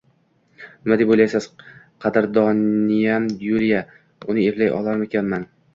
Nima 0.85 0.97
deb 1.01 1.13
oʻylaysiz, 1.15 1.47
qadrdonim 2.07 3.31
Yuliya, 3.51 3.87
uni 4.33 4.49
eplay 4.53 4.79
olarmikanman? 4.83 5.51